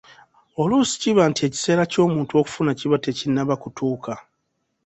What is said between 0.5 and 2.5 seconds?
Oluusi kiba nti ekiseera ky'omuntu